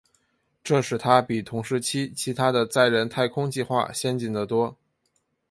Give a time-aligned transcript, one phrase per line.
[0.63, 4.75] 这使它比同时期其它的载人太空计划先进得多。